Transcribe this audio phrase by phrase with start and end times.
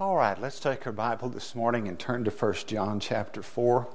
[0.00, 3.88] All right, let's take our Bible this morning and turn to 1 John chapter 4.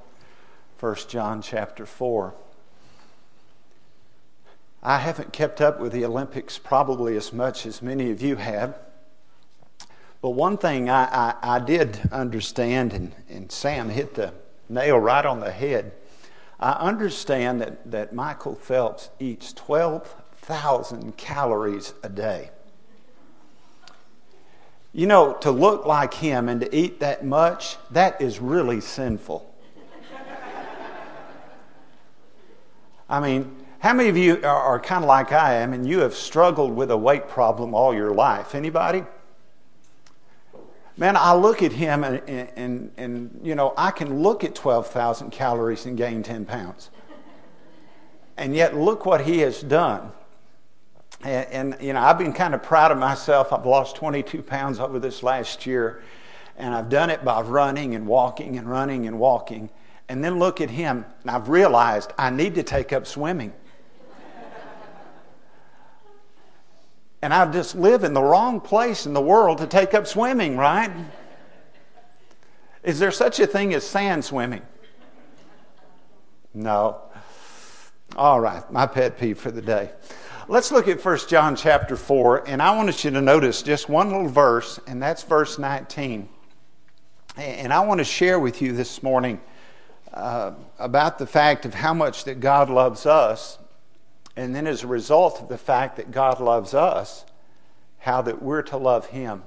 [0.77, 2.33] 1 John chapter 4.
[4.83, 8.77] I haven't kept up with the Olympics probably as much as many of you have.
[10.21, 14.33] But one thing I, I, I did understand, and, and Sam hit the
[14.67, 15.93] nail right on the head.
[16.59, 22.49] I understand that, that Michael Phelps eats 12,000 calories a day.
[24.93, 29.49] You know, to look like him and to eat that much, that is really sinful.
[33.09, 35.99] I mean, how many of you are, are kind of like I am and you
[35.99, 38.53] have struggled with a weight problem all your life?
[38.53, 39.03] Anybody?
[40.95, 44.53] Man, I look at him and, and, and, and you know, I can look at
[44.53, 46.91] 12,000 calories and gain 10 pounds.
[48.37, 50.11] And yet, look what he has done.
[51.23, 53.53] And, and, you know, I've been kind of proud of myself.
[53.53, 56.03] I've lost 22 pounds over this last year,
[56.57, 59.69] and I've done it by running and walking and running and walking.
[60.09, 63.53] And then look at him, and I've realized I need to take up swimming.
[67.21, 70.57] and I just live in the wrong place in the world to take up swimming,
[70.57, 70.91] right?
[72.83, 74.61] Is there such a thing as sand swimming?
[76.53, 77.01] No.
[78.17, 79.89] All right, my pet peeve for the day.
[80.53, 84.11] Let's look at 1 John chapter 4, and I wanted you to notice just one
[84.11, 86.29] little verse, and that's verse 19.
[87.37, 89.41] And I want to share with you this morning
[90.13, 93.57] uh, about the fact of how much that God loves us,
[94.35, 97.25] and then as a result of the fact that God loves us,
[97.97, 99.41] how that we're to love Him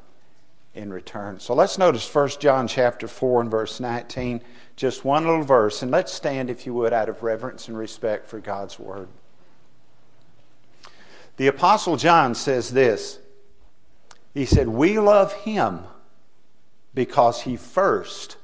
[0.74, 1.38] in return.
[1.38, 4.40] So let's notice 1 John chapter 4 and verse 19,
[4.74, 8.26] just one little verse, and let's stand, if you would, out of reverence and respect
[8.26, 9.06] for God's Word.
[11.36, 13.18] The Apostle John says this
[14.34, 15.80] He said, We love him
[16.94, 18.36] because he first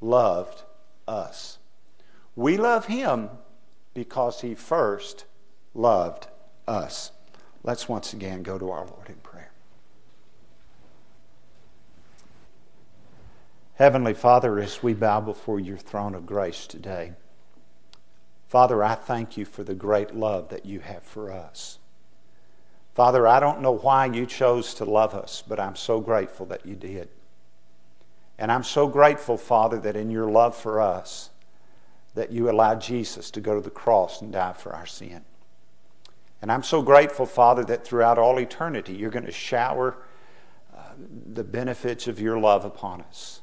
[0.00, 0.62] loved
[1.08, 1.58] us.
[2.36, 3.30] We love him
[3.94, 5.24] because he first
[5.72, 6.26] loved
[6.68, 7.12] us.
[7.62, 9.50] Let's once again go to our Lord in prayer.
[13.76, 17.12] Heavenly Father, as we bow before your throne of grace today,
[18.48, 21.78] Father, I thank you for the great love that you have for us.
[22.94, 26.64] Father, I don't know why you chose to love us, but I'm so grateful that
[26.64, 27.08] you did.
[28.38, 31.30] And I'm so grateful, Father, that in your love for us,
[32.14, 35.24] that you allowed Jesus to go to the cross and die for our sin.
[36.40, 39.96] And I'm so grateful, Father, that throughout all eternity, you're going to shower
[40.76, 40.80] uh,
[41.32, 43.40] the benefits of your love upon us.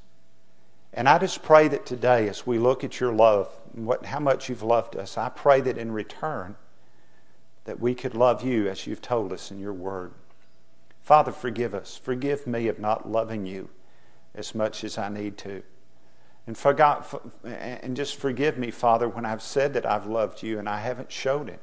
[0.93, 4.49] And I just pray that today, as we look at your love, what, how much
[4.49, 6.55] you've loved us, I pray that in return,
[7.65, 10.13] that we could love you as you've told us in your word.
[11.01, 11.97] Father, forgive us.
[11.97, 13.69] Forgive me of not loving you
[14.35, 15.63] as much as I need to.
[16.47, 20.67] And, forgot, and just forgive me, Father, when I've said that I've loved you and
[20.67, 21.61] I haven't showed it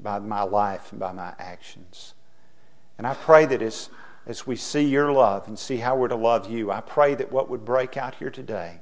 [0.00, 2.14] by my life and by my actions.
[2.98, 3.90] And I pray that as,
[4.26, 7.30] as we see your love and see how we're to love you, I pray that
[7.30, 8.80] what would break out here today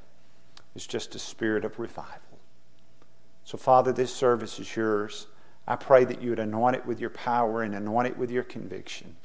[0.74, 2.20] is just a spirit of revival.
[3.44, 5.26] So, Father, this service is yours.
[5.66, 8.42] I pray that you would anoint it with your power and anoint it with your
[8.42, 9.16] conviction.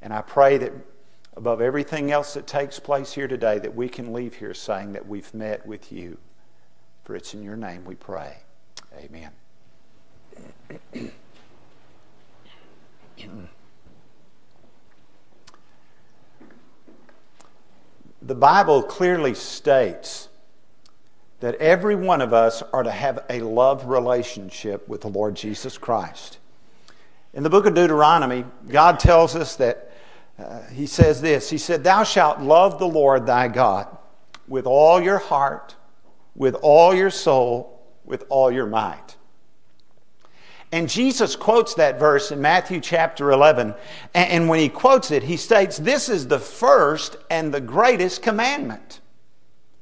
[0.00, 0.72] And I pray that
[1.36, 5.06] above everything else that takes place here today, that we can leave here saying that
[5.06, 6.18] we've met with you.
[7.04, 8.38] For it's in your name we pray.
[8.98, 9.30] Amen.
[18.22, 20.28] the Bible clearly states
[21.40, 25.76] that every one of us are to have a love relationship with the Lord Jesus
[25.76, 26.38] Christ.
[27.34, 29.92] In the book of Deuteronomy, God tells us that
[30.38, 33.88] uh, He says this He said, Thou shalt love the Lord thy God
[34.48, 35.74] with all your heart,
[36.34, 39.16] with all your soul, with all your might.
[40.72, 43.74] And Jesus quotes that verse in Matthew chapter 11.
[44.14, 49.00] And when he quotes it, he states, This is the first and the greatest commandment.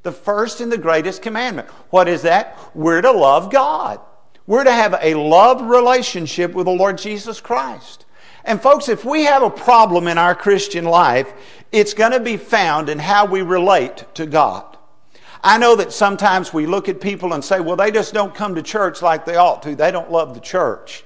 [0.05, 1.69] The first and the greatest commandment.
[1.91, 2.59] What is that?
[2.75, 4.01] We're to love God.
[4.47, 8.05] We're to have a love relationship with the Lord Jesus Christ.
[8.45, 11.33] And folks, if we have a problem in our Christian life,
[11.73, 14.77] it's going to be found in how we relate to God.
[15.43, 18.55] I know that sometimes we look at people and say, well, they just don't come
[18.55, 19.75] to church like they ought to.
[19.75, 21.05] They don't love the church.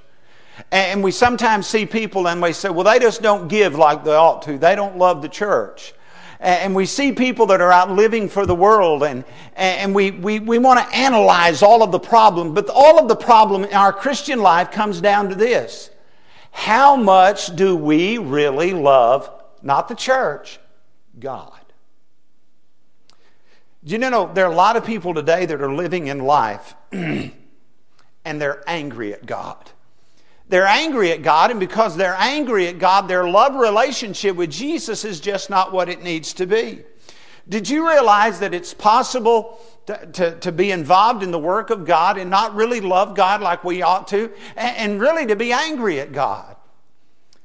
[0.72, 4.14] And we sometimes see people and we say, well, they just don't give like they
[4.14, 4.58] ought to.
[4.58, 5.94] They don't love the church.
[6.40, 9.24] And we see people that are out living for the world, and,
[9.56, 12.54] and we, we, we want to analyze all of the problem.
[12.54, 15.90] But all of the problem in our Christian life comes down to this
[16.52, 19.30] How much do we really love,
[19.62, 20.60] not the church,
[21.18, 21.52] God?
[23.84, 26.74] Do you know there are a lot of people today that are living in life
[28.28, 29.70] and they're angry at God.
[30.48, 35.04] They're angry at God, and because they're angry at God, their love relationship with Jesus
[35.04, 36.84] is just not what it needs to be.
[37.48, 41.86] Did you realize that it's possible to, to, to, be involved in the work of
[41.86, 45.52] God and not really love God like we ought to, and, and really to be
[45.52, 46.56] angry at God?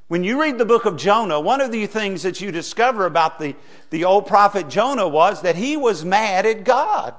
[0.08, 3.40] When you read the book of Jonah, one of the things that you discover about
[3.40, 3.56] the,
[3.90, 7.16] the old prophet Jonah was that he was mad at God.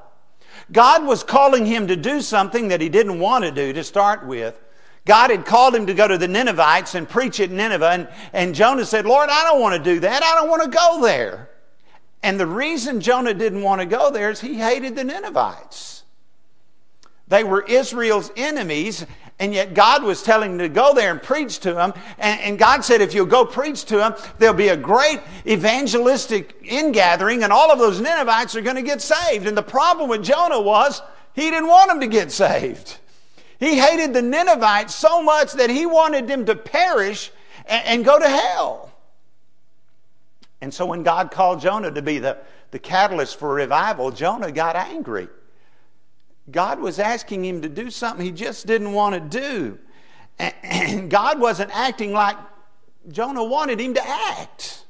[0.71, 4.27] God was calling him to do something that he didn't want to do to start
[4.27, 4.61] with.
[5.07, 8.55] God had called him to go to the Ninevites and preach at Nineveh, and, and
[8.55, 10.23] Jonah said, Lord, I don't want to do that.
[10.23, 11.51] I don't want to go there.
[12.23, 16.05] And the reason Jonah didn't want to go there is he hated the Ninevites.
[17.29, 19.05] They were Israel's enemies,
[19.39, 21.93] and yet God was telling him to go there and preach to them.
[22.19, 26.57] And, and, God said, if you'll go preach to them, there'll be a great evangelistic
[26.63, 29.47] ingathering, and all of those Ninevites are going to get saved.
[29.47, 31.03] And the problem with Jonah was
[31.35, 32.99] he didn't want them to get saved.
[33.59, 37.31] He hated the Ninevites so much that he wanted them to perish
[37.67, 38.93] and, and go to hell.
[40.61, 42.39] And so when God called Jonah to be the,
[42.71, 45.29] the catalyst for revival, Jonah got angry.
[46.51, 49.79] God was asking him to do something he just didn't want to do.
[50.39, 52.37] And God wasn't acting like
[53.11, 54.85] Jonah wanted him to act.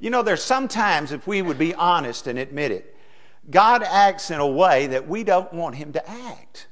[0.00, 2.94] You know, there's sometimes, if we would be honest and admit it,
[3.50, 6.68] God acts in a way that we don't want him to act.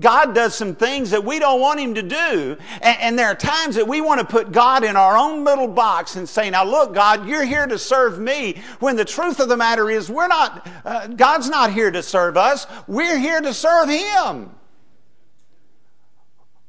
[0.00, 2.56] God does some things that we don't want Him to do.
[2.80, 5.68] And, and, there are times that we want to put God in our own little
[5.68, 8.60] box and say, now look, God, you're here to serve me.
[8.80, 12.36] When the truth of the matter is, we're not, uh, God's not here to serve
[12.36, 12.66] us.
[12.86, 14.50] We're here to serve Him.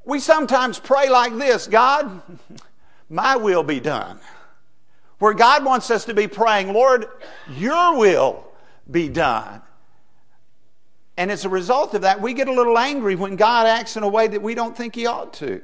[0.03, 2.21] We sometimes pray like this God,
[3.09, 4.19] my will be done.
[5.19, 7.05] Where God wants us to be praying, Lord,
[7.55, 8.43] your will
[8.89, 9.61] be done.
[11.21, 14.01] And as a result of that, we get a little angry when God acts in
[14.01, 15.61] a way that we don't think He ought to.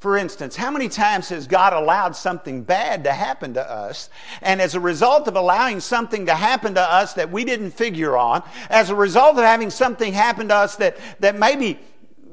[0.00, 4.10] For instance, how many times has God allowed something bad to happen to us?
[4.42, 8.16] And as a result of allowing something to happen to us that we didn't figure
[8.16, 11.78] on, as a result of having something happen to us that, that maybe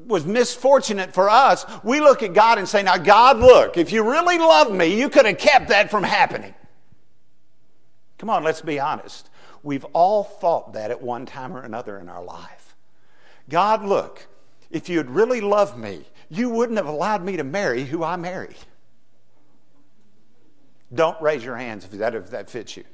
[0.08, 4.02] was misfortunate for us, we look at God and say, Now, God, look, if you
[4.02, 6.52] really love me, you could have kept that from happening.
[8.18, 9.30] Come on, let's be honest.
[9.64, 12.76] We've all thought that at one time or another in our life.
[13.48, 14.26] God, look,
[14.70, 18.16] if you had really loved me, you wouldn't have allowed me to marry who I
[18.16, 18.56] married.
[20.94, 22.84] Don't raise your hands if that, if that fits you.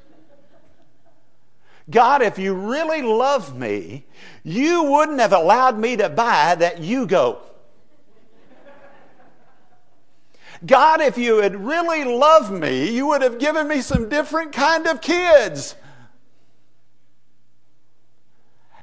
[1.90, 4.06] God, if you really loved me,
[4.44, 7.38] you wouldn't have allowed me to buy that Yugo.
[10.64, 14.86] God, if you had really loved me, you would have given me some different kind
[14.86, 15.74] of kids.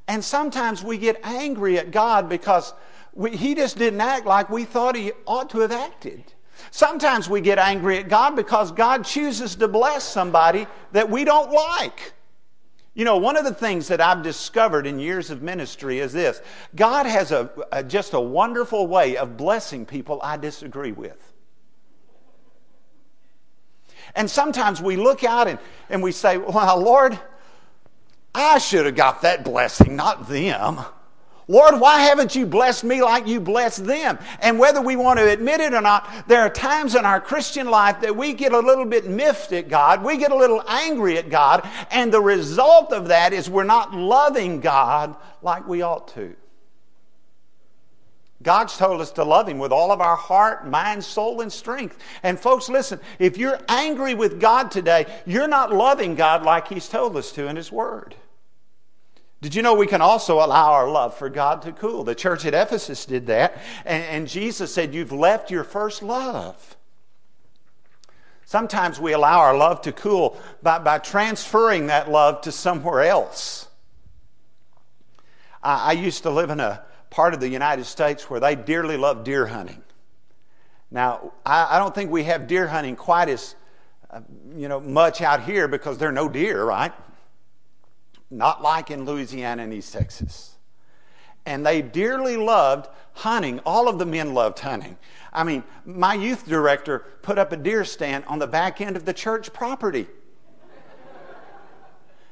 [0.07, 2.73] And sometimes we get angry at God because
[3.13, 6.23] we, He just didn't act like we thought He ought to have acted.
[6.71, 11.51] Sometimes we get angry at God because God chooses to bless somebody that we don't
[11.51, 12.13] like.
[12.93, 16.41] You know, one of the things that I've discovered in years of ministry is this
[16.75, 21.33] God has a, a, just a wonderful way of blessing people I disagree with.
[24.15, 25.59] And sometimes we look out and,
[25.89, 27.19] and we say, Well, Lord,
[28.37, 30.79] I should have got that blessing, not them.
[31.47, 34.19] Lord, why haven't you blessed me like you blessed them?
[34.41, 37.67] And whether we want to admit it or not, there are times in our Christian
[37.67, 40.03] life that we get a little bit miffed at God.
[40.03, 41.67] We get a little angry at God.
[41.89, 46.35] And the result of that is we're not loving God like we ought to.
[48.43, 51.97] God's told us to love Him with all of our heart, mind, soul, and strength.
[52.21, 56.87] And folks, listen, if you're angry with God today, you're not loving God like He's
[56.87, 58.13] told us to in His Word.
[59.41, 62.03] Did you know we can also allow our love for God to cool?
[62.03, 66.75] The church at Ephesus did that, and, and Jesus said, You've left your first love.
[68.45, 73.67] Sometimes we allow our love to cool by, by transferring that love to somewhere else.
[75.61, 78.97] I, I used to live in a part of the United States where they dearly
[78.97, 79.83] love deer hunting.
[80.89, 83.55] Now, I, I don't think we have deer hunting quite as
[84.09, 84.21] uh,
[84.55, 86.93] you know much out here because there are no deer, right?
[88.29, 90.55] Not like in Louisiana and East Texas.
[91.45, 93.59] And they dearly loved hunting.
[93.65, 94.97] All of the men loved hunting.
[95.31, 99.05] I mean, my youth director put up a deer stand on the back end of
[99.05, 100.07] the church property.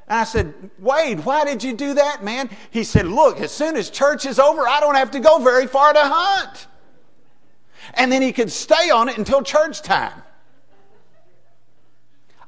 [0.08, 2.50] And I said, Wade, why did you do that, man?
[2.70, 5.66] He said, Look, as soon as church is over, I don't have to go very
[5.66, 6.68] far to hunt.
[7.94, 10.22] And then he could stay on it until church time.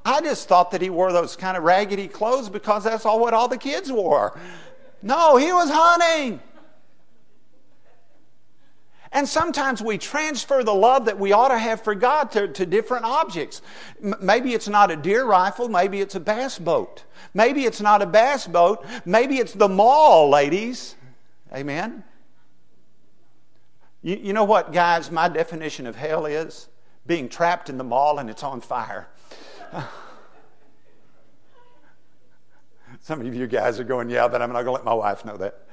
[0.08, 3.34] I just thought that he wore those kind of raggedy clothes because that's all what
[3.34, 4.40] all the kids wore.
[5.02, 6.40] No, he was hunting.
[9.12, 12.66] And sometimes we transfer the love that we ought to have for God to, to
[12.66, 13.62] different objects.
[14.02, 17.04] M- maybe it's not a deer rifle, maybe it's a bass boat.
[17.34, 20.96] Maybe it's not a bass boat, maybe it's the mall, ladies.
[21.54, 22.06] Amen?
[24.04, 26.70] You, you know what, guys, my definition of hell is?
[27.06, 29.10] Being trapped in the mall and it's on fire.
[33.02, 35.24] Some of you guys are going, yeah, but I'm not going to let my wife
[35.26, 35.68] know that.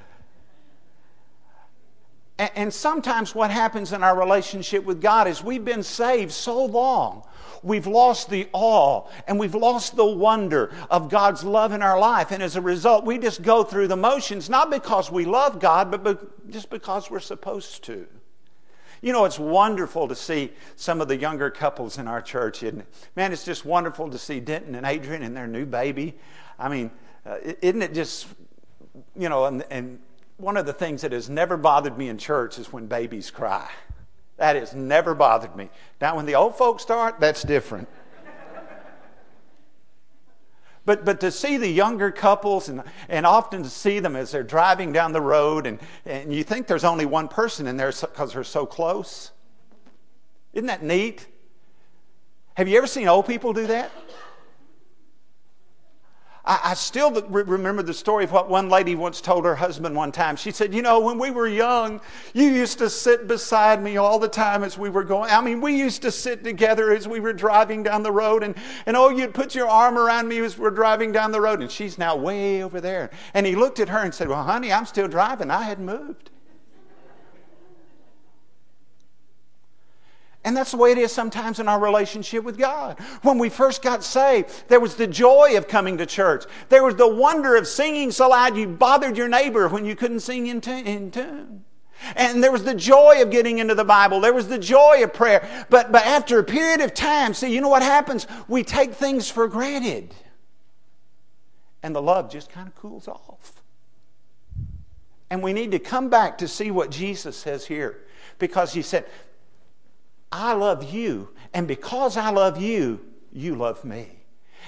[2.37, 7.25] And sometimes what happens in our relationship with God is we've been saved so long,
[7.63, 12.31] we've lost the awe and we've lost the wonder of God's love in our life.
[12.31, 15.91] And as a result, we just go through the motions, not because we love God,
[16.03, 18.05] but just because we're supposed to.
[19.01, 22.81] You know, it's wonderful to see some of the younger couples in our church, isn't
[22.81, 22.87] it?
[23.15, 26.15] Man, it's just wonderful to see Denton and Adrian and their new baby.
[26.57, 26.91] I mean,
[27.25, 28.27] uh, isn't it just,
[29.15, 29.99] you know, and, and
[30.37, 33.69] one of the things that has never bothered me in church is when babies cry.
[34.37, 35.69] That has never bothered me.
[36.01, 37.87] Now, when the old folks start, that's different.
[40.85, 44.43] But, but to see the younger couples and, and often to see them as they're
[44.43, 48.33] driving down the road and, and you think there's only one person in there because
[48.33, 49.31] they're so close.
[50.53, 51.27] Isn't that neat?
[52.53, 53.91] Have you ever seen old people do that?
[56.45, 60.11] I, I still remember the story of what one lady once told her husband one
[60.11, 60.35] time.
[60.35, 62.01] She said, You know, when we were young,
[62.33, 65.31] you used to sit beside me all the time as we were going.
[65.31, 68.55] I mean, we used to sit together as we were driving down the road, and,
[68.85, 71.61] and oh, you'd put your arm around me as we're driving down the road.
[71.61, 73.09] And she's now way over there.
[73.33, 75.49] And he looked at her and said, Well, honey, I'm still driving.
[75.49, 76.31] I hadn't moved.
[80.45, 82.99] And that's the way it is sometimes in our relationship with God.
[83.23, 86.45] When we first got saved, there was the joy of coming to church.
[86.69, 90.19] There was the wonder of singing so loud you bothered your neighbor when you couldn't
[90.19, 91.65] sing in, tune.
[92.15, 94.21] And there was the joy of getting into the Bible.
[94.21, 95.65] There was the joy of prayer.
[95.71, 98.27] But, but after a period of time, see, you know what happens?
[98.47, 100.13] We take things for granted.
[101.81, 103.63] And the love just kind of cools off.
[105.31, 108.03] And we need to come back to see what Jesus says here.
[108.37, 109.05] Because he said,
[110.31, 112.99] I love you, and because I love you,
[113.31, 114.11] you love me.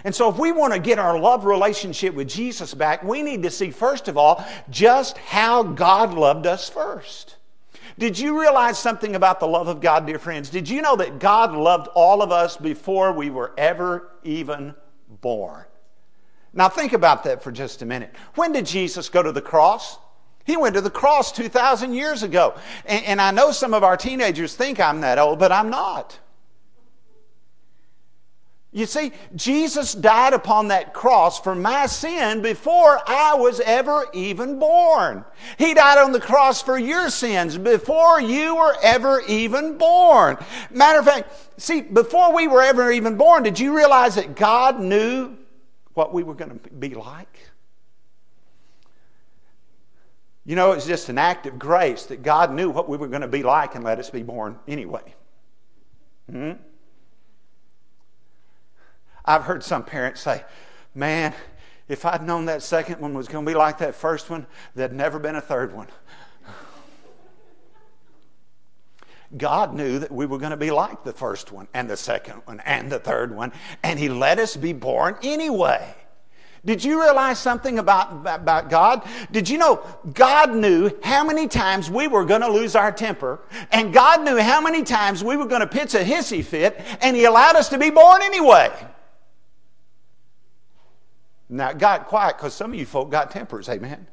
[0.03, 3.43] And so, if we want to get our love relationship with Jesus back, we need
[3.43, 7.37] to see, first of all, just how God loved us first.
[7.97, 10.51] Did you realize something about the love of God, dear friends?
[10.51, 14.75] Did you know that God loved all of us before we were ever even
[15.09, 15.65] born?
[16.53, 18.13] Now, think about that for just a minute.
[18.35, 19.97] When did Jesus go to the cross?
[20.47, 22.55] He went to the cross 2,000 years ago.
[22.85, 26.17] And, and, I know some of our teenagers think I'm that old, but I'm not.
[28.71, 34.57] You see, Jesus died upon that cross for my sin before I was ever even
[34.57, 35.25] born.
[35.57, 40.37] He died on the cross for your sins before you were ever even born.
[40.71, 44.79] Matter of fact, see, before we were ever even born, did you realize that God
[44.79, 45.35] knew
[45.93, 47.46] what we were going to be like?
[50.47, 53.21] You know, it's just an act of grace that God knew what we were going
[53.21, 55.13] to be like and let us be born anyway.
[56.31, 56.53] Hmm?
[59.25, 60.45] I've heard some parents say,
[60.95, 61.33] man,
[61.89, 64.93] if I'd known that second one was going to be like that first one, there'd
[64.93, 65.87] never been a third one.
[69.35, 72.35] God knew that we were going to be like the first one and the second
[72.45, 73.51] one and the third one,
[73.83, 75.93] and He let us be born anyway.
[76.65, 79.07] Did you realize something about, about God?
[79.31, 79.83] Did you know
[80.13, 83.39] God knew how many times we were going to lose our temper,
[83.71, 87.15] and God knew how many times we were going to pitch a hissy fit, and
[87.15, 88.71] He allowed us to be born anyway?
[91.49, 94.07] Now, it got quiet because some of you folk got tempers, amen.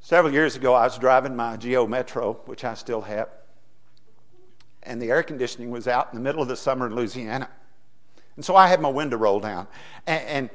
[0.00, 3.28] Several years ago, I was driving my Geo Metro, which I still have,
[4.82, 7.48] and the air conditioning was out in the middle of the summer in Louisiana.
[8.36, 9.66] And so I had my window rolled down.
[10.06, 10.50] And, and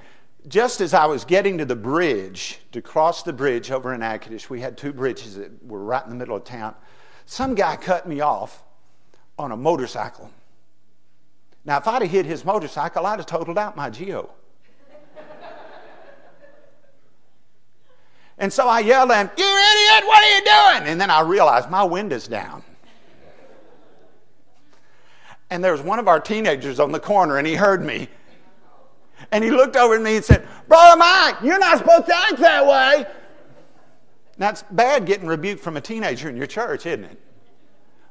[0.48, 4.50] just as I was getting to the bridge, to cross the bridge over in Natchitoches,
[4.50, 6.76] we had two bridges that were right in the middle of town.
[7.26, 8.64] Some guy cut me off
[9.38, 10.32] on a motorcycle.
[11.66, 14.30] Now, if I'd have hit his motorcycle, I'd have totaled out my Geo.
[18.38, 20.92] and so I yelled at him, You idiot, what are you doing?
[20.92, 22.64] And then I realized my window's down.
[25.50, 28.08] And there was one of our teenagers on the corner, and he heard me.
[29.32, 32.38] And he looked over at me and said, Brother Mike, you're not supposed to act
[32.38, 33.06] that way.
[34.38, 37.20] Now, it's bad getting rebuked from a teenager in your church, isn't it?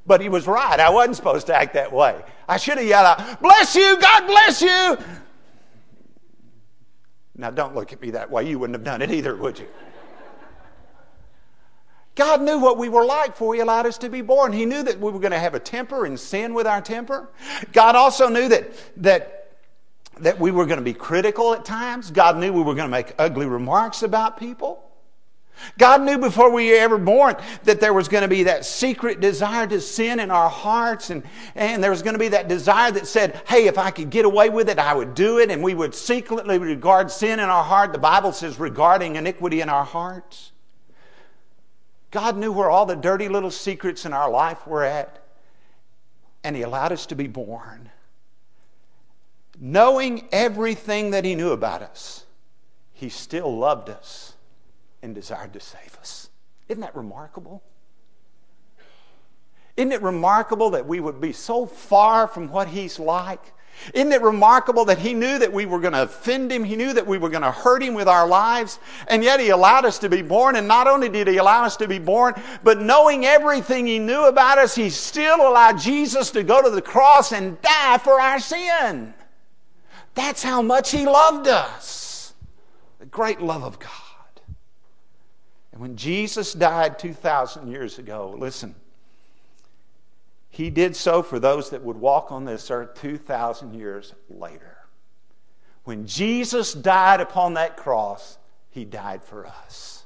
[0.06, 0.78] But he was right.
[0.78, 2.22] I wasn't supposed to act that way.
[2.48, 4.98] I should have yelled out, Bless you, God bless you.
[7.36, 8.48] Now, don't look at me that way.
[8.48, 9.68] You wouldn't have done it either, would you?
[12.18, 14.52] God knew what we were like before He allowed us to be born.
[14.52, 17.28] He knew that we were going to have a temper and sin with our temper.
[17.72, 18.72] God also knew that,
[19.04, 19.52] that,
[20.18, 22.10] that we were going to be critical at times.
[22.10, 24.82] God knew we were going to make ugly remarks about people.
[25.78, 29.20] God knew before we were ever born that there was going to be that secret
[29.20, 31.22] desire to sin in our hearts, and,
[31.54, 34.24] and there was going to be that desire that said, Hey, if I could get
[34.24, 37.62] away with it, I would do it, and we would secretly regard sin in our
[37.62, 37.92] heart.
[37.92, 40.50] The Bible says, regarding iniquity in our hearts.
[42.10, 45.22] God knew where all the dirty little secrets in our life were at,
[46.42, 47.90] and He allowed us to be born.
[49.58, 52.24] Knowing everything that He knew about us,
[52.92, 54.34] He still loved us
[55.02, 56.30] and desired to save us.
[56.68, 57.62] Isn't that remarkable?
[59.76, 63.52] Isn't it remarkable that we would be so far from what He's like?
[63.94, 66.64] Isn't it remarkable that He knew that we were going to offend Him?
[66.64, 69.48] He knew that we were going to hurt Him with our lives, and yet He
[69.48, 70.56] allowed us to be born.
[70.56, 74.26] And not only did He allow us to be born, but knowing everything He knew
[74.26, 78.40] about us, He still allowed Jesus to go to the cross and die for our
[78.40, 79.14] sin.
[80.14, 82.34] That's how much He loved us.
[82.98, 83.90] The great love of God.
[85.72, 88.74] And when Jesus died 2,000 years ago, listen,
[90.58, 94.76] he did so for those that would walk on this earth 2,000 years later.
[95.84, 98.38] When Jesus died upon that cross,
[98.68, 100.02] he died for us.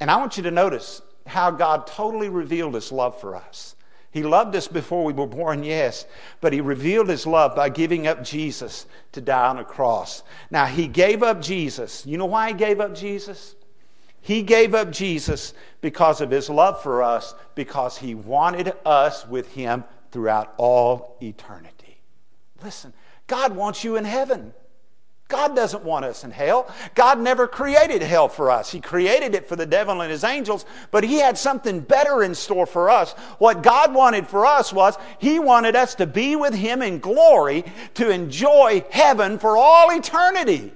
[0.00, 3.76] And I want you to notice how God totally revealed his love for us.
[4.10, 6.06] He loved us before we were born, yes,
[6.40, 10.24] but He revealed His love by giving up Jesus to die on a cross.
[10.50, 12.04] Now, He gave up Jesus.
[12.06, 13.54] You know why He gave up Jesus?
[14.20, 19.52] He gave up Jesus because of His love for us, because He wanted us with
[19.52, 22.00] Him throughout all eternity.
[22.62, 22.92] Listen,
[23.26, 24.52] God wants you in heaven.
[25.30, 26.68] God doesn't want us in hell.
[26.96, 28.70] God never created hell for us.
[28.70, 32.34] He created it for the devil and his angels, but He had something better in
[32.34, 33.12] store for us.
[33.38, 37.64] What God wanted for us was He wanted us to be with Him in glory,
[37.94, 40.74] to enjoy heaven for all eternity.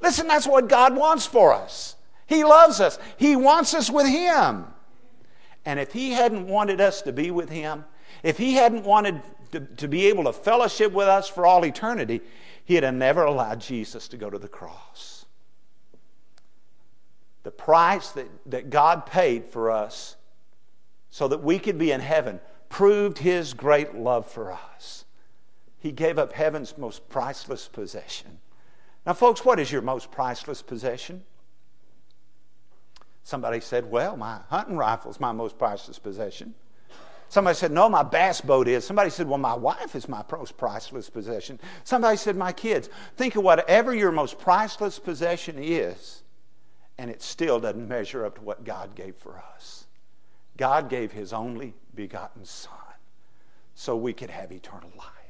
[0.00, 1.94] Listen, that's what God wants for us.
[2.32, 4.66] He loves us, He wants us with Him.
[5.64, 7.84] And if He hadn't wanted us to be with Him,
[8.22, 9.20] if He hadn't wanted
[9.52, 12.22] to, to be able to fellowship with us for all eternity,
[12.64, 15.26] He'd have never allowed Jesus to go to the cross.
[17.42, 20.16] The price that, that God paid for us
[21.10, 22.40] so that we could be in heaven
[22.70, 25.04] proved His great love for us.
[25.80, 28.38] He gave up heaven's most priceless possession.
[29.04, 31.24] Now, folks, what is your most priceless possession?
[33.24, 36.54] Somebody said, Well, my hunting rifle is my most priceless possession.
[37.28, 38.84] Somebody said, No, my bass boat is.
[38.84, 41.58] Somebody said, Well, my wife is my most priceless possession.
[41.84, 42.90] Somebody said, My kids.
[43.16, 46.22] Think of whatever your most priceless possession is,
[46.98, 49.86] and it still doesn't measure up to what God gave for us.
[50.56, 52.72] God gave His only begotten Son
[53.74, 55.21] so we could have eternal life.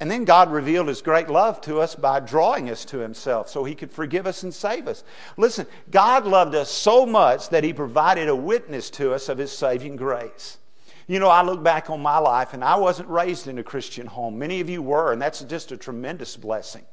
[0.00, 3.64] And then God revealed His great love to us by drawing us to Himself so
[3.64, 5.04] He could forgive us and save us.
[5.36, 9.52] Listen, God loved us so much that He provided a witness to us of His
[9.52, 10.58] saving grace.
[11.06, 14.06] You know, I look back on my life and I wasn't raised in a Christian
[14.06, 14.38] home.
[14.38, 16.84] Many of you were, and that's just a tremendous blessing.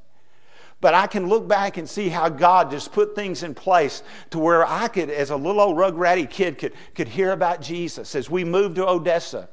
[0.82, 4.40] But I can look back and see how God just put things in place to
[4.40, 8.16] where I could, as a little old rug ratty kid, could, could hear about Jesus.
[8.16, 9.48] As we moved to Odessa,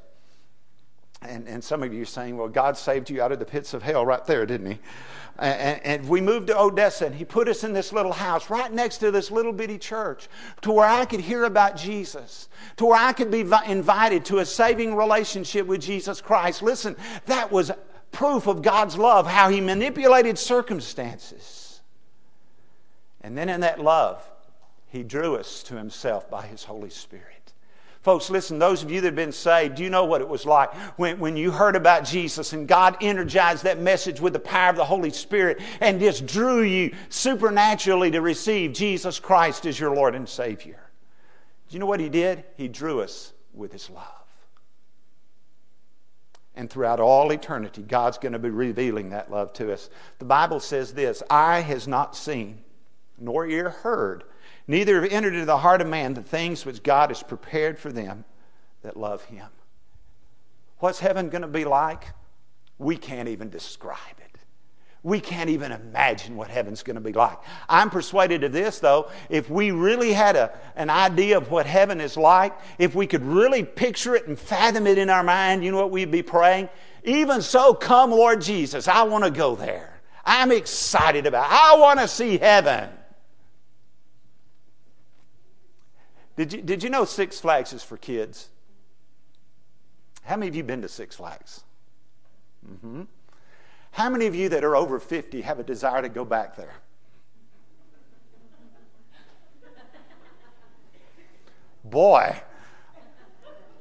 [1.21, 3.73] and, and some of you are saying, well, God saved you out of the pits
[3.73, 4.79] of hell right there, didn't He?
[5.37, 8.71] And, and, we moved to Odessa, and He put us in this little house right
[8.71, 10.27] next to this little bitty church
[10.61, 14.45] to where I could hear about Jesus, to where I could be invited to a
[14.45, 16.61] saving relationship with Jesus Christ.
[16.61, 17.71] Listen, that was
[18.11, 21.81] proof of God's love, how He manipulated circumstances.
[23.21, 24.29] And then in that love,
[24.87, 27.38] He drew us to Himself by His Holy Spirit.
[28.01, 30.45] Folks, listen, those of you that have been saved, do you know what it was
[30.45, 34.69] like when, when you heard about Jesus and God energized that message with the power
[34.69, 39.93] of the Holy Spirit and just drew you supernaturally to receive Jesus Christ as your
[39.93, 40.79] Lord and Savior?
[41.67, 42.45] Do you know what He did?
[42.55, 44.05] He drew us with His love.
[46.55, 49.89] And throughout all eternity, God's going to be revealing that love to us.
[50.19, 52.63] The Bible says this Eye has not seen,
[53.17, 54.23] nor ear heard
[54.69, 57.91] Neither have entered into the heart of man the things which God has prepared for
[57.91, 58.23] them
[58.83, 59.47] that love him.
[60.77, 62.03] What's heaven going to be like?
[62.77, 64.37] We can't even describe it.
[65.01, 67.39] We can't even imagine what heaven's going to be like.
[67.67, 69.09] I'm persuaded of this, though.
[69.27, 73.25] If we really had a, an idea of what heaven is like, if we could
[73.25, 76.69] really picture it and fathom it in our mind, you know what we'd be praying?
[77.05, 78.87] Even so, come, Lord Jesus.
[78.87, 79.99] I want to go there.
[80.23, 81.53] I'm excited about it.
[81.53, 82.89] I want to see heaven.
[86.39, 88.47] Did you, did you know Six Flags is for kids?
[90.23, 91.63] How many of you been to Six Flags?
[92.65, 93.01] Mm-hmm.
[93.91, 96.75] How many of you that are over 50 have a desire to go back there?
[101.83, 102.41] Boy,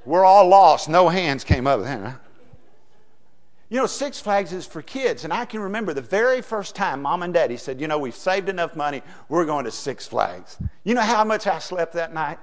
[0.04, 0.88] we're all lost.
[0.88, 2.18] No hands came up there.
[3.68, 5.22] You know, Six Flags is for kids.
[5.22, 8.16] And I can remember the very first time mom and daddy said, You know, we've
[8.16, 10.56] saved enough money, we're going to Six Flags.
[10.82, 12.38] You know how much I slept that night?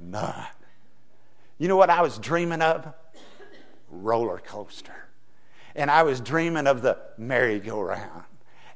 [0.00, 0.46] None.
[1.58, 2.92] You know what I was dreaming of?
[3.90, 5.04] Roller coaster
[5.74, 8.24] and I was dreaming of the merry-go-round.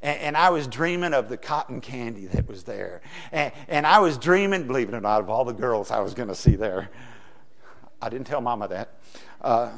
[0.01, 3.01] And, and, I was dreaming of the cotton candy that was there.
[3.33, 6.15] And, and I was dreaming, believe it or not, of all the girls I was
[6.15, 6.89] going to see there.
[8.01, 8.91] I didn't tell Mama that.
[9.41, 9.71] Uh,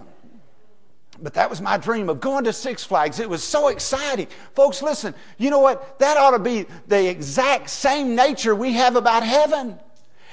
[1.22, 3.18] but that was my dream of going to Six Flags.
[3.18, 4.26] It was so exciting.
[4.54, 5.98] Folks, listen, you know what?
[6.00, 9.78] That ought to be the exact same nature we have about heaven.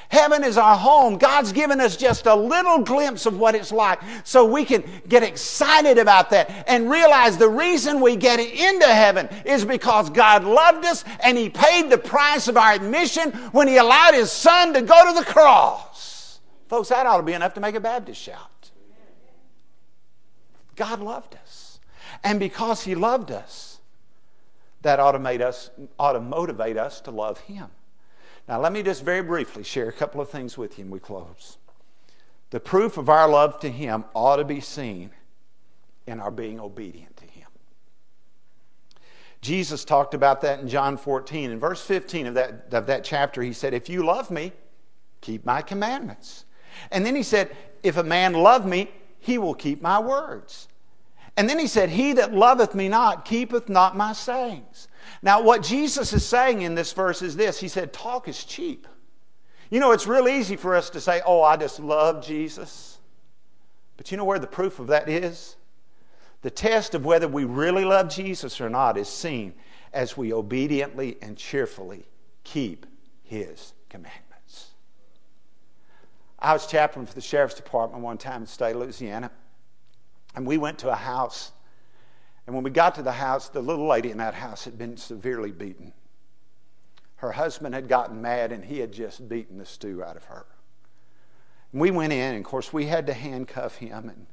[0.09, 1.17] Heaven is our home.
[1.17, 5.21] God's given us just a little glimpse of what it's like so we can get
[5.21, 10.85] excited about that and realize the reason we get into heaven is because God loved
[10.85, 14.81] us and He paid the price of our admission when He allowed His Son to
[14.81, 16.39] go to the cross.
[16.69, 18.71] Folks, that ought to be enough to make a Baptist shout.
[20.75, 21.79] God loved us.
[22.23, 23.79] And because He loved us,
[24.83, 27.67] that ought to, us, ought to motivate us to love Him.
[28.47, 30.99] Now, let me just very briefly share a couple of things with you and we
[30.99, 31.57] close.
[32.49, 35.12] The proof of our love to Him ought to be seen
[36.05, 37.47] in our being obedient to Him.
[39.41, 41.51] Jesus talked about that in John 14.
[41.51, 44.53] In verse 15 of that, of that chapter, He said, If you love me,
[45.19, 46.45] keep my commandments.
[46.91, 50.69] And then He said, If a man love me, he will keep my words.
[51.36, 54.87] And then He said, He that loveth me not keepeth not my sayings.
[55.21, 58.88] Now, what Jesus is saying in this verse is this He said, Talk is cheap.
[59.69, 62.99] You know, it's real easy for us to say, Oh, I just love Jesus.
[63.97, 65.56] But you know where the proof of that is?
[66.43, 69.53] The test of whether we really love Jesus or not is seen
[69.91, 72.06] as we obediently and cheerfully
[72.43, 72.86] keep
[73.23, 74.71] His commandments.
[76.39, 79.32] I was chaplain for the sheriff's department one time in state Louisiana,
[80.36, 81.51] and we went to a house
[82.47, 84.95] and when we got to the house, the little lady in that house had been
[84.95, 85.91] severely beaten.
[87.17, 90.45] Her husband had gotten mad and he had just beaten the stew out of her.
[91.73, 94.10] And we went in, and of course, we had to handcuff him.
[94.10, 94.27] And,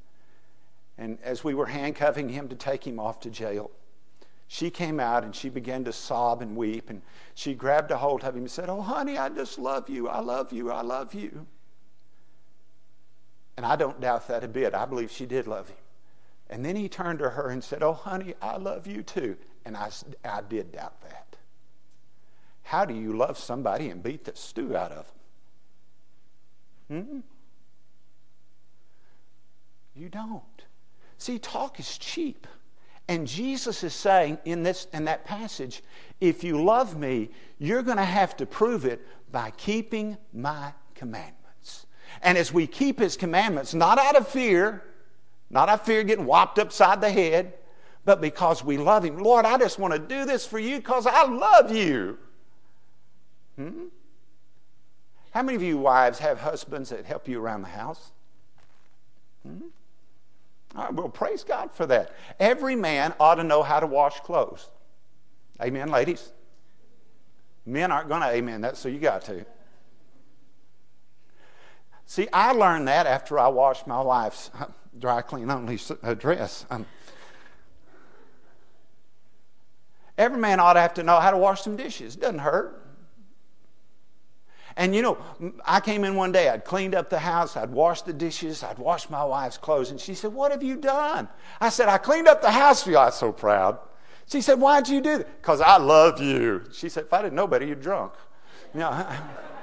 [0.96, 3.72] and as we were handcuffing him to take him off to jail,
[4.46, 6.90] she came out and she began to sob and weep.
[6.90, 7.03] And
[7.35, 10.09] she grabbed a hold of him and said, Oh, honey, I just love you.
[10.09, 10.70] I love you.
[10.70, 11.46] I love you.
[13.57, 14.72] And I don't doubt that a bit.
[14.72, 15.77] I believe she did love him.
[16.50, 19.37] And then he turned to her and said, Oh, honey, I love you too.
[19.64, 19.90] And I,
[20.24, 21.37] I did doubt that.
[22.62, 25.07] How do you love somebody and beat the stew out of
[26.88, 27.02] them?
[27.02, 27.20] Hmm?
[29.94, 30.42] You don't.
[31.18, 32.46] See, talk is cheap.
[33.07, 35.83] And Jesus is saying in, this, in that passage,
[36.20, 41.87] if you love me, you're going to have to prove it by keeping my commandments.
[42.22, 44.83] And as we keep his commandments, not out of fear,
[45.50, 47.54] not I fear getting whopped upside the head,
[48.04, 49.18] but because we love Him.
[49.18, 52.18] Lord, I just want to do this for you because I love you.
[53.57, 53.85] Hmm?
[55.30, 58.12] How many of you wives have husbands that help you around the house?
[59.46, 59.68] Hmm?
[60.76, 62.12] All right, well, praise God for that.
[62.40, 64.68] Every man ought to know how to wash clothes.
[65.62, 66.33] Amen, ladies?
[67.64, 69.46] Men aren't going to amen that, so you got to.
[72.07, 74.50] See, I learned that after I washed my wife's
[74.98, 75.78] dry clean only
[76.18, 76.66] dress.
[76.70, 76.87] Um,
[80.16, 82.14] every man ought to have to know how to wash some dishes.
[82.16, 82.80] It doesn't hurt.
[84.76, 85.18] And you know,
[85.64, 88.78] I came in one day, I'd cleaned up the house, I'd washed the dishes, I'd
[88.78, 91.28] washed my wife's clothes, and she said, What have you done?
[91.61, 92.96] I said, I cleaned up the house for you.
[92.96, 93.78] I was so proud.
[94.26, 95.40] She said, Why'd you do that?
[95.40, 96.64] Because I love you.
[96.72, 98.14] She said, If I didn't know better, you're drunk.
[98.72, 98.90] You know,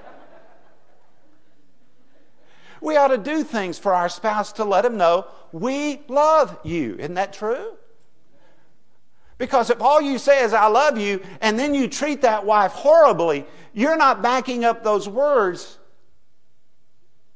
[2.81, 6.95] We ought to do things for our spouse to let them know we love you.
[6.97, 7.73] Isn't that true?
[9.37, 12.71] Because if all you say is, I love you, and then you treat that wife
[12.73, 15.79] horribly, you're not backing up those words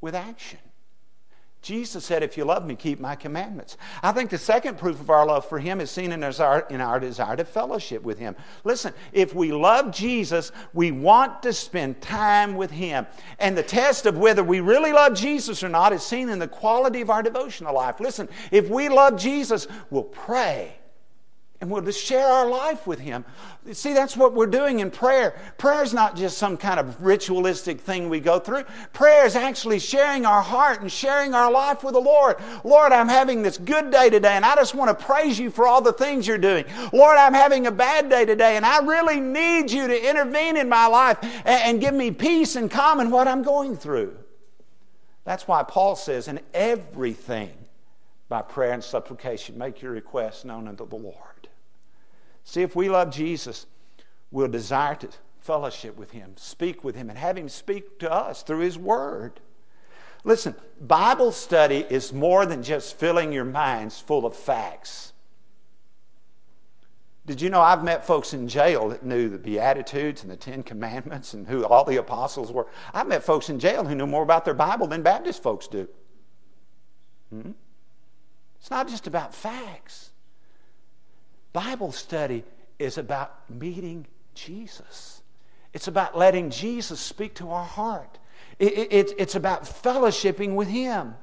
[0.01, 0.59] with action.
[1.65, 3.75] Jesus said, If you love me, keep my commandments.
[4.03, 6.79] I think the second proof of our love for Him is seen in our, in
[6.79, 8.35] our desire to fellowship with Him.
[8.63, 13.07] Listen, if we love Jesus, we want to spend time with Him.
[13.39, 16.47] And the test of whether we really love Jesus or not is seen in the
[16.47, 17.99] quality of our devotional life.
[17.99, 20.75] Listen, if we love Jesus, we'll pray
[21.61, 23.23] and we'll just share our life with Him.
[23.71, 25.39] See, that's what we're doing in prayer.
[25.57, 28.63] Prayer is not just some kind of ritualistic thing we go through.
[28.93, 32.37] Prayer is actually sharing our heart and sharing our life with the Lord.
[32.63, 35.65] Lord, I'm having this good day today, and I just want to praise you for
[35.65, 36.65] all the things you're doing.
[36.91, 40.69] Lord, I'm having a bad day today, and I really need you to intervene in
[40.69, 44.15] my life and, and give me peace and calm in what I'm going through.
[45.23, 47.51] That's why Paul says, in everything,
[48.29, 51.15] by prayer and supplication, make your requests known unto the Lord.
[52.45, 53.65] See, if we love Jesus,
[54.31, 58.43] we'll desire to fellowship with Him, speak with Him, and have Him speak to us
[58.43, 59.41] through His Word.
[60.23, 65.13] Listen, Bible study is more than just filling your minds full of facts.
[67.25, 70.61] Did you know I've met folks in jail that knew the Beatitudes and the Ten
[70.61, 72.67] Commandments and who all the apostles were?
[72.93, 75.87] I've met folks in jail who know more about their Bible than Baptist folks do.
[77.31, 77.51] Hmm?
[78.59, 80.11] It's not just about facts.
[81.55, 82.43] Bible study
[82.79, 85.21] is about meeting Jesus.
[85.71, 88.19] It's about letting Jesus speak to our heart.
[88.59, 91.15] It, it, it's about fellowshipping with Him.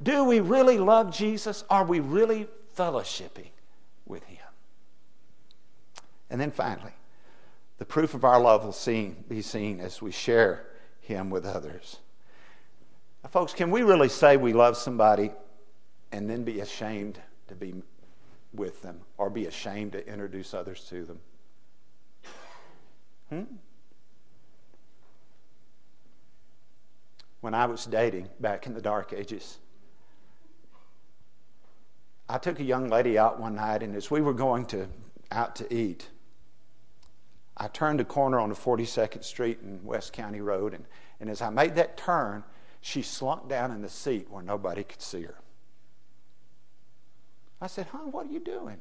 [0.00, 1.64] Do we really love Jesus?
[1.68, 2.46] Are we really
[2.78, 3.48] fellowshipping
[4.06, 4.38] with Him?
[6.30, 6.92] And then finally,
[7.78, 10.64] the proof of our love will seen, be seen as we share
[11.00, 11.96] Him with others.
[13.24, 15.32] Now, folks, can we really say we love somebody
[16.12, 17.74] and then be ashamed to be
[18.52, 21.20] with them or be ashamed to introduce others to them?
[23.28, 23.42] Hmm?
[27.40, 29.58] When I was dating back in the dark ages,
[32.28, 34.88] I took a young lady out one night, and as we were going to
[35.32, 36.08] out to eat,
[37.56, 40.84] I turned a corner on the 42nd Street and West County Road, and,
[41.20, 42.44] and as I made that turn,
[42.80, 45.34] she slunk down in the seat where nobody could see her.
[47.60, 48.78] I said, Huh, what are you doing?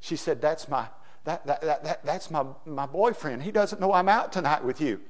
[0.00, 0.88] She said, That's my
[1.24, 3.42] that, that, that, that, that's my, my boyfriend.
[3.42, 5.00] He doesn't know I'm out tonight with you.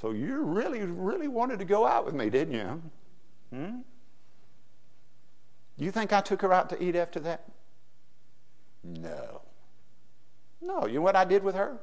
[0.00, 2.82] So you really, really wanted to go out with me, didn't you?
[3.52, 3.78] Hmm?
[5.76, 7.44] You think I took her out to eat after that?
[8.84, 9.42] No.
[10.60, 10.86] No.
[10.86, 11.78] You know what I did with her?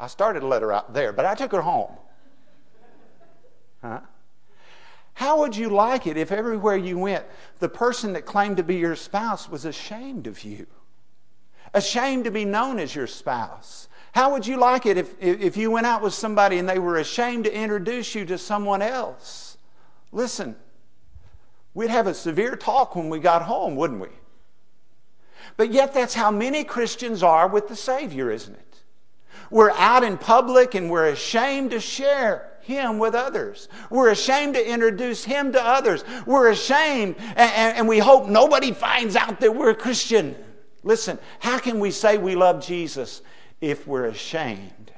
[0.00, 1.92] I started to let her out there, but I took her home.
[3.82, 4.00] Huh?
[5.14, 7.24] How would you like it if everywhere you went,
[7.60, 10.66] the person that claimed to be your spouse was ashamed of you?
[11.72, 13.88] Ashamed to be known as your spouse?
[14.12, 16.98] How would you like it if, if you went out with somebody and they were
[16.98, 19.56] ashamed to introduce you to someone else?
[20.12, 20.56] Listen,
[21.74, 24.08] we'd have a severe talk when we got home, wouldn't we?
[25.56, 28.78] But yet, that's how many Christians are with the Savior, isn't it?
[29.50, 33.68] We're out in public and we're ashamed to share him with others.
[33.90, 36.04] We're ashamed to introduce Him to others.
[36.26, 40.34] We're ashamed and, and, and, we hope nobody finds out that we're a Christian.
[40.82, 43.22] Listen, how can we say we love Jesus
[43.60, 44.92] if we're ashamed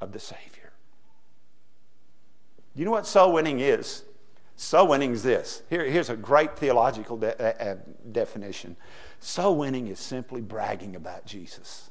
[0.00, 0.72] of the Savior?
[2.74, 4.04] You know what soul winning is?
[4.56, 5.62] Soul winning is this.
[5.70, 7.76] Here, here's a great theological de- uh, uh
[8.12, 8.76] definition
[9.20, 11.90] soul winning is simply bragging about Jesus.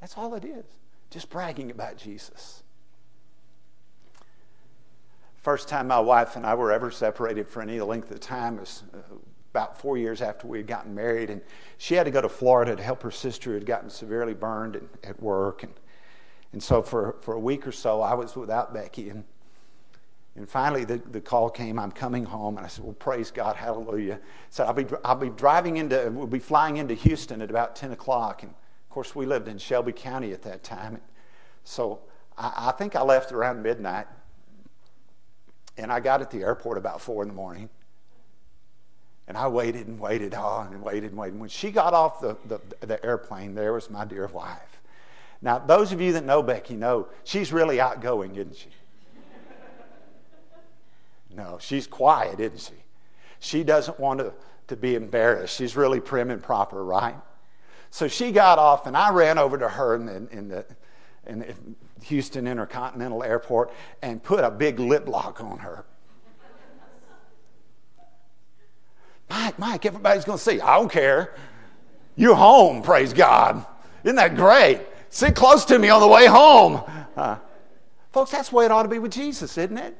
[0.00, 0.64] That's all it is.
[1.10, 2.61] Just bragging about Jesus.
[5.42, 8.84] First time my wife and I were ever separated for any length of time was
[8.94, 8.98] uh,
[9.50, 11.42] about four years after we had gotten married, and
[11.78, 14.80] she had to go to Florida to help her sister who had gotten severely burned
[15.02, 15.72] at work, and
[16.52, 19.24] and so for for a week or so I was without Becky, and
[20.36, 23.56] and finally the, the call came, I'm coming home, and I said, well, praise God,
[23.56, 24.20] hallelujah.
[24.48, 27.90] So I'll be I'll be driving into we'll be flying into Houston at about ten
[27.90, 31.02] o'clock, and of course we lived in Shelby County at that time, and
[31.64, 31.98] so
[32.38, 34.06] I, I think I left around midnight
[35.76, 37.68] and I got at the airport about four in the morning.
[39.28, 41.38] And I waited and waited on and waited and waited.
[41.38, 44.80] When she got off the, the, the, airplane, there was my dear wife.
[45.40, 48.68] Now, those of you that know Becky know she's really outgoing, isn't she?
[51.34, 52.82] No, she's quiet, isn't she?
[53.38, 54.34] She doesn't want to,
[54.68, 55.56] to be embarrassed.
[55.56, 57.16] She's really prim and proper, right?
[57.90, 60.64] So she got off, and I ran over to her in the, in the,
[61.40, 61.54] the
[62.04, 65.84] Houston Intercontinental Airport and put a big lip lock on her.
[69.30, 70.60] Mike, Mike, everybody's going to see.
[70.60, 71.34] I don't care.
[72.16, 73.64] You're home, praise God.
[74.04, 74.80] Isn't that great?
[75.08, 76.82] Sit close to me on the way home.
[77.16, 77.36] Uh,
[78.12, 79.96] Folks, that's the way it ought to be with Jesus, isn't it?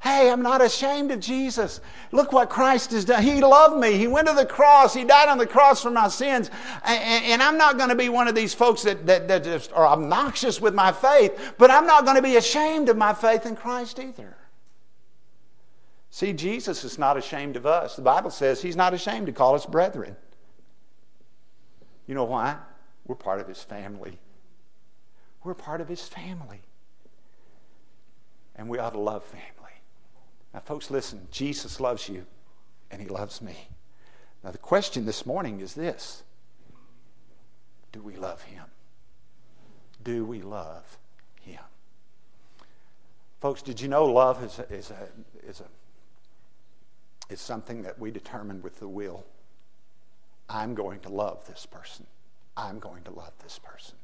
[0.00, 1.82] Hey, I'm not ashamed of Jesus.
[2.10, 3.22] Look what Christ has done.
[3.22, 3.98] He loved me.
[3.98, 4.94] He went to the cross.
[4.94, 6.50] He died on the cross for my sins.
[6.84, 9.72] And, and I'm not going to be one of these folks that, that, that just
[9.74, 13.44] are obnoxious with my faith, but I'm not going to be ashamed of my faith
[13.44, 14.38] in Christ either.
[16.08, 17.94] See, Jesus is not ashamed of us.
[17.94, 20.16] The Bible says he's not ashamed to call us brethren.
[22.06, 22.56] You know why?
[23.06, 24.18] We're part of his family.
[25.44, 26.62] We're part of his family.
[28.56, 29.59] And we ought to love family.
[30.52, 32.26] Now, folks, listen Jesus loves you,
[32.90, 33.68] and he loves me.
[34.42, 36.22] Now, the question this morning is this
[37.92, 38.64] Do we love him?
[40.02, 40.98] Do we love
[41.42, 41.60] him?
[43.40, 45.08] Folks, did you know love is a, is a,
[45.48, 45.64] is a
[47.30, 49.24] is something that we determine with the will.
[50.48, 52.06] I'm going to love this person.
[52.56, 53.94] I'm going to love this person.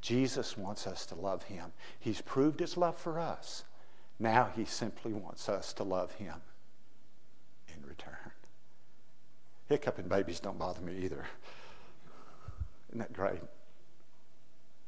[0.00, 1.72] Jesus wants us to love him.
[1.98, 3.64] He's proved his love for us.
[4.20, 6.34] Now he simply wants us to love him
[7.74, 8.32] in return.
[9.66, 11.24] Hiccuping babies don't bother me either.
[12.90, 13.40] Isn't that great?